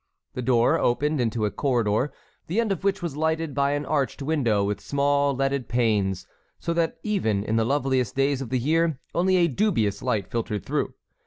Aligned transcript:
The 0.33 0.41
door 0.41 0.79
opened 0.79 1.21
into 1.21 1.45
a 1.45 1.51
corridor, 1.51 2.11
the 2.47 2.59
end 2.59 2.71
of 2.71 2.83
which 2.83 3.03
was 3.03 3.15
lighted 3.15 3.53
by 3.53 3.73
an 3.73 3.85
arched 3.85 4.23
window 4.23 4.63
with 4.63 4.81
small 4.81 5.35
leaded 5.35 5.69
panes, 5.69 6.25
so 6.57 6.73
that 6.73 6.97
even 7.03 7.43
in 7.43 7.55
the 7.55 7.65
loveliest 7.65 8.15
days 8.15 8.41
of 8.41 8.49
the 8.49 8.57
year 8.57 8.99
only 9.13 9.37
a 9.37 9.47
dubious 9.47 10.01
light 10.01 10.27
filtered 10.31 10.65
through. 10.65 10.95